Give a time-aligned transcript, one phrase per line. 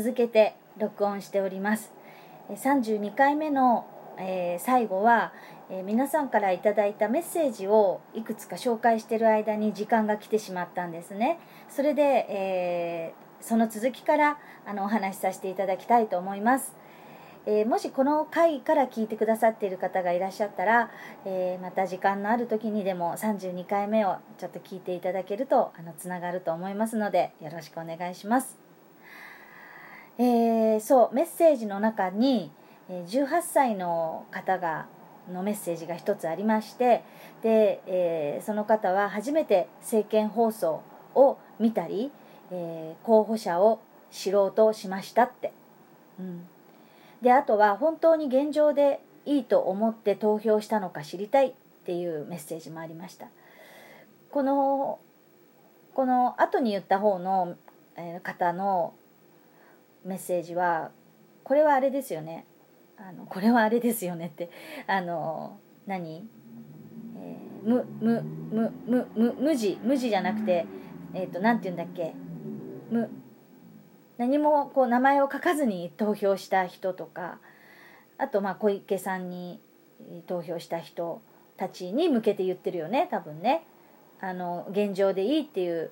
[0.00, 1.92] 続けて録音しております。
[2.48, 3.86] 32回目の、
[4.18, 5.34] えー、最後は、
[5.68, 11.38] えー、皆さんから頂いたメッセージをいくつか紹介してる間に時間が来てしまったんですね。
[11.68, 16.74] それで、えー、その続きからあのお話しさせていただきたいと思います。
[17.44, 20.90] えー、もしこの回から聞いてくださっている方がいらっしゃったら、
[21.26, 28.69] えー、また時間のある時にでも32回目をちょっと聞いていただけるとあのつながると思いますのでよろしくお願いします。
[30.22, 32.50] えー、そうメッセージの中に
[32.90, 34.86] 18歳の方が
[35.32, 37.02] のメッセージが一つありまして
[37.42, 40.82] で、えー、その方は初めて政見放送
[41.14, 42.10] を見たり、
[42.50, 43.80] えー、候補者を
[44.10, 45.52] 知ろうとしましたって。
[46.18, 46.46] うん
[47.22, 51.52] であとは本当に現状でいいと思って投票したのか知りたいっ
[51.84, 53.28] ていうメッセージもありました
[54.30, 54.98] この
[55.94, 57.56] この後に言った方の
[58.22, 58.94] 方の
[60.04, 60.90] メッセージは
[61.44, 62.46] これはあれですよね。
[62.96, 64.50] あのこれはあれですよねって
[64.86, 66.28] あの何、
[67.16, 70.66] えー、むむむむむ無地無地じゃなくて
[71.14, 72.14] えっ、ー、と何て言うんだっけ？
[72.90, 73.08] む
[74.18, 77.38] 何もこう名前を書かずに投票した人とか
[78.18, 79.60] あとまあ小池さんに
[80.26, 81.22] 投票した人
[81.56, 83.64] たちに向けて言ってるよね多分ね。
[84.20, 85.90] あの現状でいいっていう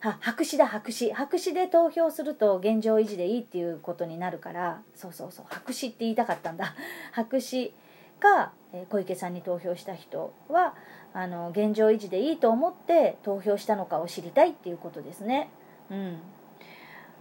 [0.00, 1.12] は白紙だ白紙。
[1.12, 5.46] 白紙で投票すると現状維持でいいっていうことになるからそうそうそう。
[5.48, 6.74] 白紙って言いたかったんだ。
[7.12, 7.72] 白紙
[8.20, 8.52] が
[8.88, 10.74] 小池さんに投票した人は
[11.12, 15.48] あの現状維持でいいと思って投票したのかを知りたいっていうことですね。
[15.90, 16.18] うん。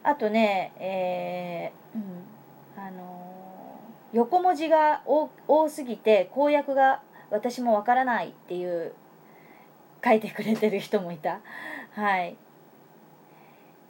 [0.03, 8.93] あとね、えー、うん、あのー、横文字が多すぎて公約が私もわからないっていう
[10.03, 11.39] 書いてくれてる人もいた。
[11.93, 12.37] はい。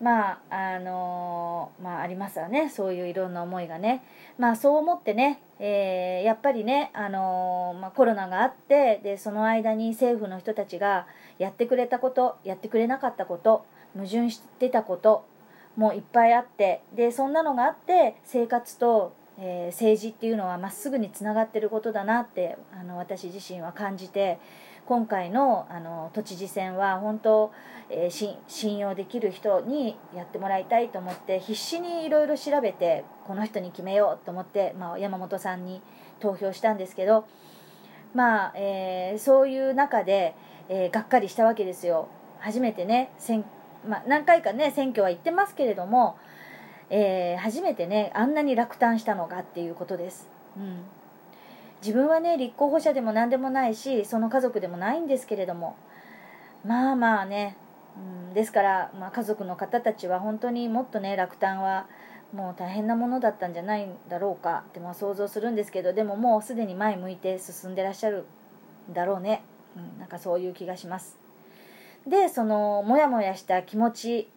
[0.01, 2.69] まああの、まあありますわね。
[2.69, 4.03] そういういろんな思いがね。
[4.37, 11.07] まあそう思ってね、えー、やっぱりね、あの、まあ、コロナがあってでその間に政府の人たちが
[11.39, 13.65] やってくれたことやってくれなかったこと
[13.95, 15.25] 矛盾してたこと
[15.75, 24.39] もいっぱいあってでそんなのがあって生活と、えー、政治っていうのはまっすぐにつながってることだなってあの私自身は感じて
[24.85, 27.51] 今回のあの都知事選は本当、
[27.89, 35.81] えー、信用できる人にやってもらいたいと思って必死にいろいろ調べてこの人に決めようと思って、まあ、山本さんに
[36.19, 37.25] 投票したんですけど
[38.13, 40.35] まあ、えー、そういう中で、
[40.69, 42.07] えー、がっかりしたわけですよ。
[42.39, 43.43] 初めてね選
[43.87, 46.17] まあ、何回かね選挙は行ってますけれども、
[46.89, 50.79] えー、初めてねあんなに落胆したのがっていうことです、うん、
[51.85, 55.75] 自分はね立候補者でも何でもないしその家族でもないんですけれども。
[56.65, 57.55] まあまあね、
[58.27, 61.85] うん、ですから、まあ、家族の方たちは本当にもっとね落胆は
[62.33, 64.63] もう大変なものだったんじゃないんだろうか。
[64.69, 68.25] ってまあ想像するんですけどでももうすでに前向いて進んでらっしゃる
[68.89, 69.43] んだろうね、
[69.77, 71.19] うん、なんかそういう気がします。
[72.07, 74.29] でそのモヤモヤした気持ち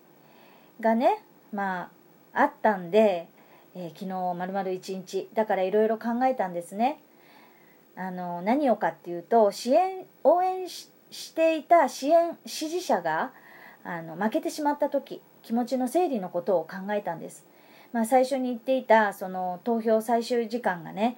[0.81, 1.91] がねま
[2.35, 3.29] ああったんで、
[3.75, 7.01] えー、昨日まるまる一日だからいろいろ考えたんですね。
[7.99, 10.89] あの何をかっていうと支援応援し
[11.35, 13.33] ていた支援支持者が
[13.83, 17.45] あの負けてしまった時気持ちの整理のことを考えたんです、
[17.93, 21.17] まあ、最初に言っていたその投票最終時間がね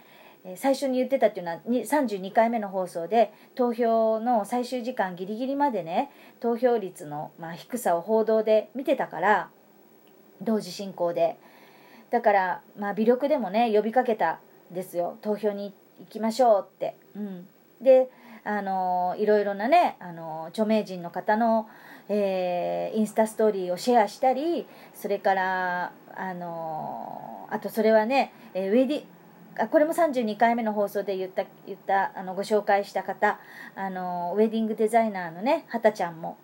[0.57, 9.51] 最初に言ってたっていうのは32回目の放送で投票の最終時間ギリギリまでね投票率のま低さを報道で見てたから
[10.41, 11.37] 同時進行で。
[12.11, 14.41] だからまあ微力でもね呼びかけた
[14.73, 15.19] んですよ。
[15.21, 16.97] 投票に行きましょうって。
[17.15, 17.49] うん、
[17.81, 18.11] で
[18.45, 21.69] あのいろいろなねあの著名人の方の、
[22.09, 29.05] えー、インスタストーリーをシェアしたりそれからあのあとそれはねウェディ
[29.59, 33.39] あこれも32回目の放送で言った言ったあのご紹介した方
[33.75, 36.39] あのウェディングデザイナーのねはたちゃんも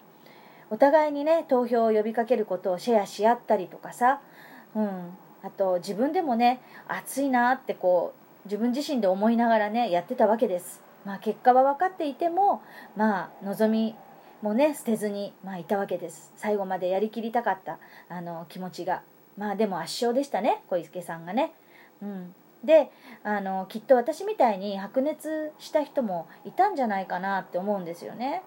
[0.70, 4.20] お互いにね投票を呼びかけることをシェアし合ったりとかさ、
[4.74, 10.82] うん、あと自分でもね暑いなってこう自分自身で思いながらねやってたわけです。
[11.04, 12.62] まあ、結果は分かっていても
[12.96, 13.94] まあ望み
[14.42, 17.78] もね捨てずに、まあ、いたわけです最後までやりきりたかった
[18.08, 19.02] あの気持ちが
[19.38, 21.52] まあでも圧勝でしたね小池さんがね。
[22.02, 22.34] うん
[22.64, 22.90] で
[23.22, 28.42] あのきっと私みたいに白熱した人もいたんじゃないかなって思うんですよね。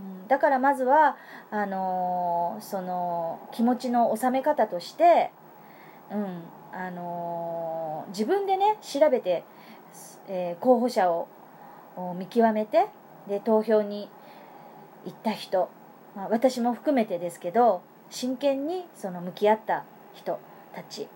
[0.00, 1.16] うん、だからまずは
[1.50, 5.30] あのその気持ちの収め方として、
[6.10, 6.42] うん
[6.72, 9.44] あの自分でね調べて、
[10.28, 11.28] えー、候補者を
[12.18, 12.86] 見極めて
[13.28, 14.08] で投票に
[15.04, 15.70] 行った人、
[16.16, 19.84] まあ、私も含めてですけど真剣にその向き合った
[20.14, 20.38] 人
[20.74, 21.08] たち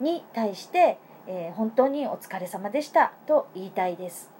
[0.00, 4.30] に対して、えー、本当にお疲れ様でしたと言いたいです。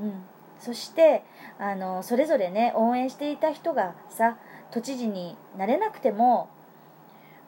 [0.00, 0.22] うん、
[0.58, 1.22] そして
[1.58, 4.38] あのそれぞれね応援していた人がさ
[4.70, 6.48] 都知事になれなくても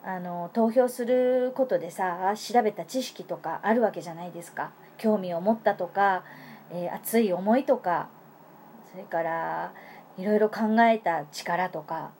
[0.07, 4.71] あの投票することでさ調べた知識とかあるわけじゃないですか。
[4.97, 6.23] 興味を持ったとか、
[6.71, 8.07] えー、熱い思いとか
[8.91, 9.73] それから
[10.17, 12.11] いろいろ考えた力とか。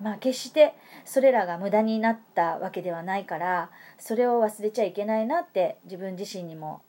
[0.00, 0.74] まあ決して
[1.06, 6.82] それらが無駄になったわけではないからそれを忘れちゃいけないなって自分自身にも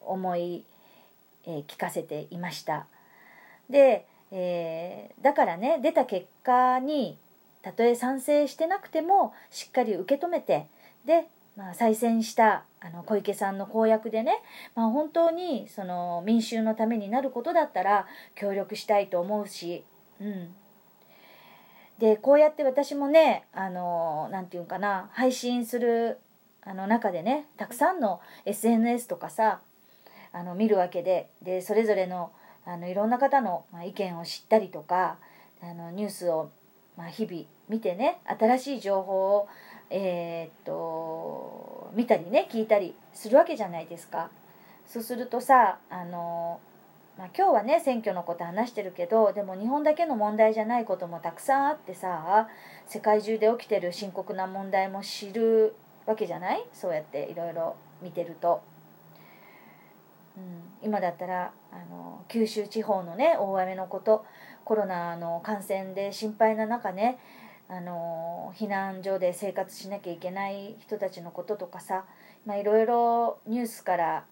[0.00, 0.64] 思い、
[1.46, 2.86] えー、聞かせていました。
[3.68, 7.18] で、えー、だからね出た結果に
[7.64, 10.66] たとえ賛成してなくてもしっかり受け止めて
[11.06, 14.42] で、まあ、再選したあの小池さんの公約でね、
[14.74, 19.82] まあ、本当にその民衆のためになることだったら協力したいと思うし、
[20.20, 20.54] うん、
[21.98, 26.18] でこうやって私もねあのなんていうかな配信する
[26.60, 29.60] あの中でねたくさんの SNS とかさ
[30.34, 32.30] あの見るわけででそれぞれの
[32.66, 35.18] あのいろんな方の、意見を知ったりとか
[35.62, 36.50] あのニュースを、
[36.96, 39.48] まあ、日々見てね新しい情報を、
[39.90, 44.30] えー、っと見たりね聞いたりするわけじゃないですか。
[44.86, 46.60] そうするとさあの
[47.16, 52.48] まあ、今日はね選挙のこと話してるけどでも日本だけの問題じゃないこともたくさんあってさ
[52.88, 55.76] 世界中で起きてる深刻な問題も知る
[56.06, 56.64] わけじゃない？
[56.72, 58.62] そうやっていろいろ見てると、
[60.36, 64.26] うん、今だったらあの九州地方のね大雨のこと
[64.64, 67.18] コロナの感染で心配な中ね
[67.76, 72.04] あの避難所で生活しなきゃいけない人たちのこととかさ
[72.46, 74.24] いろいろニュースから、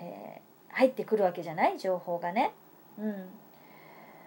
[0.00, 1.78] えー入ってくるわけじゃない？
[1.78, 2.52] 情報がね。
[2.98, 3.30] うん。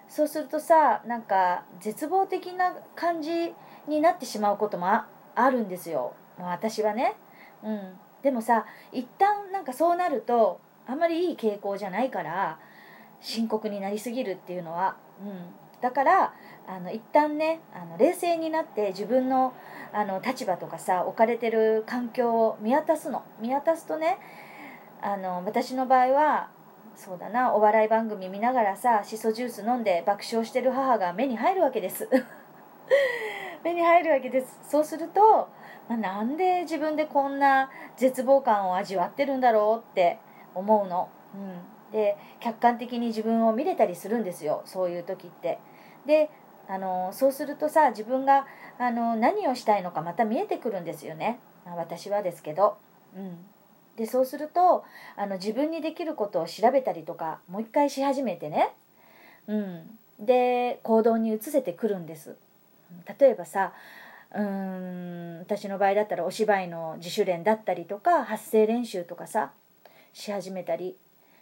[0.10, 3.54] そうするとさなんか絶望的な感じ
[3.88, 5.06] になってしまうこともあ
[5.50, 7.16] るんですよ、私はね。
[7.64, 12.60] うん、でもさ一旦なんかそうなるとあんまりいい傾向じゃないから
[13.22, 14.98] 深刻になりすぎるっていうのは。
[15.22, 15.46] うん
[15.80, 16.34] だから
[16.68, 19.54] あの一旦ねあの冷静になって自分の
[19.94, 23.24] あの立場とかさ置かれてる環境を見渡すの。
[23.42, 24.20] 見渡すとね
[25.02, 26.50] あの私の場合は
[26.96, 32.08] そうだなお笑い番組見ながらさしそジュース飲んで爆笑してる母が目に入るわけです。
[33.64, 34.60] 目に入るわけです。
[34.64, 35.50] そうすると、
[35.88, 40.20] まあ、なんで自分でこんな絶望感を味わってるんだろうって
[40.56, 44.62] 思うの、うん、で客観的に自分を見れたりするんですよ。
[44.66, 45.60] そういう時って。
[46.06, 46.30] で
[46.72, 48.48] あのそうするとさ自分が
[48.80, 52.78] あの何をしたいのかまた見えてくるんですよね、私はですけど。
[53.14, 53.38] うん。
[53.98, 54.86] でそうすると
[55.18, 58.74] あの自分にできることを調べたりとかもう一回し始めてね、
[59.48, 62.38] うん、で行動に移せてくるんです。
[63.20, 63.74] 例えばさ
[64.34, 69.52] うん私の場合だったらお芝居の自主練だったりとか発声練習とかさ
[70.14, 70.96] し始めたり。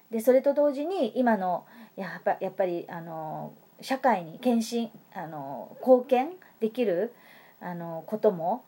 [0.10, 6.30] でそれと同時に今のやっぱやっぱりあの社会に献身あの貢献
[6.60, 7.14] できる
[7.62, 8.64] あのことも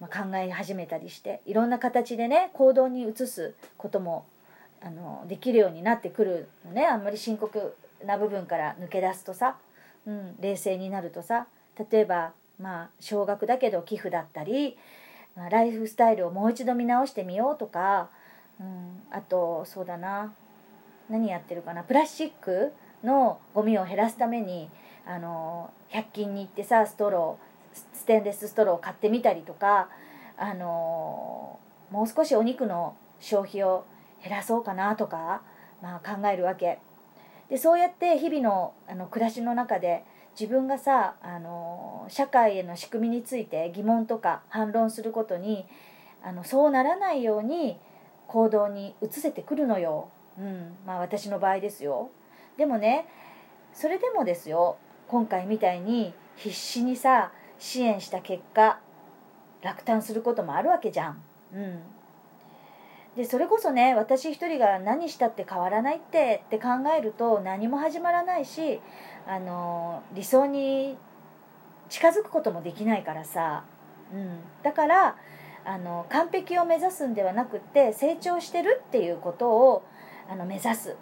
[0.00, 4.26] まあ、考え始めたりしていろんな形でね行動に移すことも
[4.82, 6.86] あのできるようになってくるのね。
[6.86, 9.56] あんまり深刻な部分から抜け出すとさ、
[10.06, 11.46] うん、冷静になるとさ。
[11.90, 14.76] 例えばまあ少額だけど寄付だったり、
[15.34, 18.08] まあ、ライフスタイルをもう一度見直してみようとか、
[18.60, 20.32] うん、あとそうだな。
[21.08, 21.82] 何やってるかな。
[21.84, 22.72] プラスチック
[23.06, 24.68] のゴミを減らすために
[25.06, 29.88] あの100均に行ってさストローステンレスストローを買ってみたりとか、
[30.38, 31.58] あの
[31.90, 33.84] もう少しお肉の消費を
[34.22, 35.42] 減らそうかなとか、
[35.82, 36.78] まあ、考えるわけ。
[37.48, 40.04] でそうやって日々のあの暮らしの中で
[40.38, 45.66] 自分がさ、あの社会への仕組みについて疑問とか反論することに
[46.22, 47.78] あのそうならないように
[48.26, 50.08] 行動に移せてくるのよ、
[50.38, 50.76] うん。
[50.86, 52.10] まあ、私の場合ですよ。
[52.56, 53.06] でもね
[53.72, 54.76] それでもですよ
[55.08, 58.78] 今回みたいに必死にさ支援した結果
[59.62, 61.22] 落胆することもあるわけじゃん。
[61.54, 61.80] うん、
[63.16, 68.80] でそれこそね私一人が何したって変わらないってって考えると何も始まらないし
[69.26, 70.96] あの理想に
[71.88, 73.64] 近づくこともできないからさ、
[74.12, 75.16] うん、だから
[75.64, 79.84] あの完璧を目指すんではなくって成長してるっていうことを
[80.28, 80.96] あの目指す。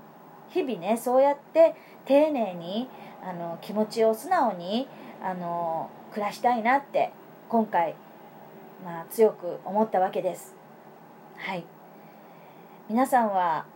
[0.54, 1.74] 日々ねそうやって
[2.06, 2.88] 丁寧に
[3.22, 4.86] あの気持ちを素直に
[5.22, 7.10] あの暮らしたいなって
[7.48, 7.94] 今回、
[8.84, 10.54] まあ、強く思ったわけです。
[11.36, 11.64] はい。
[12.88, 13.66] 皆さんは、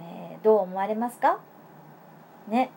[0.00, 1.38] えー、どう思われますか？
[2.48, 2.70] ね。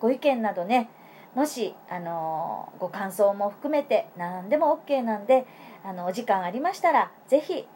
[0.00, 0.88] ご意見などね
[1.34, 5.46] もしあのご感想も含めて何でも OK なんで
[5.84, 7.66] あのお時間ありましたらぜひ、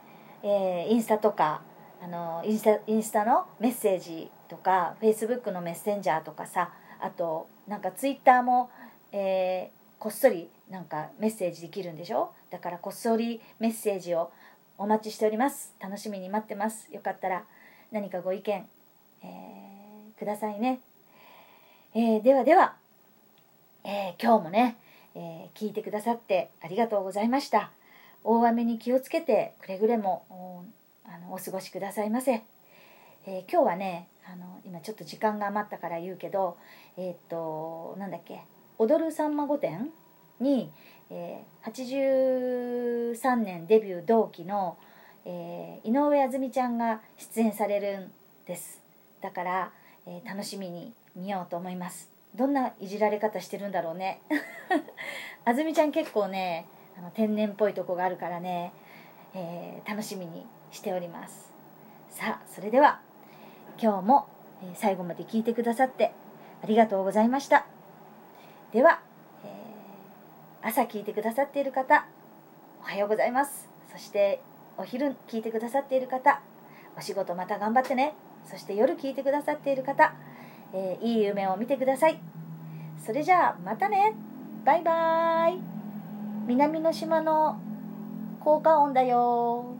[0.42, 1.60] えー、インスタとか
[2.04, 6.70] あのインスタインスタのメッセージとかフェイスブックのメッセンジャーとかさ
[7.00, 8.68] あとなんかツイッターも、
[9.10, 12.34] えー、こっそりなんかメッセージできるんでしょ？
[12.50, 14.30] だからこっそりメッセージを
[14.76, 15.72] お待ちしております。
[15.80, 16.92] 楽しみに待ってます。
[16.92, 17.44] よかったら
[17.90, 18.66] 何かご意見、
[19.22, 20.80] えー、くださいね、
[21.94, 22.74] えー、ではでは、
[23.82, 24.76] え今日もね、
[25.14, 27.70] え聞いてくださってありがとうございました。
[28.24, 30.64] 大雨に気をつけてくれぐれも
[31.14, 32.42] あのお過ごしくださいませ、
[33.24, 36.56] え今日はねあの今ちょっと時間が余ったから言うけど
[36.96, 38.42] えっ、となんだっけ
[38.78, 39.86] 「踊るさんま御殿」
[40.40, 40.72] に、
[41.10, 44.76] えー、83年デビュー同期の、
[45.24, 48.12] えー、井上あずみちゃんが出演されるん
[48.46, 48.82] です。
[49.20, 49.72] だから、
[50.06, 52.10] えー、楽しみに見ようと思います。
[52.34, 54.20] どんないじられ方してるんだろうね。
[55.46, 56.66] あずみちゃん結構ね
[56.98, 58.72] あの天然っぽいとこがあるからね、
[59.32, 60.44] えー、楽しみに
[60.74, 61.52] しております。
[62.10, 63.00] さあそれでは
[63.80, 64.26] 今日も
[64.74, 66.12] 最後まで聞いてくださって
[66.62, 67.64] ありがとうございました。
[68.72, 69.00] では
[69.44, 69.48] え
[70.62, 72.06] 朝聞いてくださっている方
[72.80, 73.68] おはようございます。
[73.92, 74.40] そして
[74.76, 76.40] お昼聞いてくださっている方
[76.96, 78.14] お仕事また頑張ってね。
[78.50, 80.12] そして夜聞いてくださっている方、
[80.72, 82.20] えー、いい夢を見てください。
[83.04, 84.14] それじゃあまたね。
[84.64, 85.60] バイバーイ。
[86.46, 87.58] 南の島の
[88.40, 89.73] 効果音だよ。